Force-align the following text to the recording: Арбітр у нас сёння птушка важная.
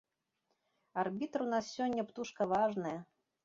Арбітр 1.03 1.45
у 1.47 1.49
нас 1.53 1.71
сёння 1.77 2.09
птушка 2.11 2.51
важная. 2.57 2.99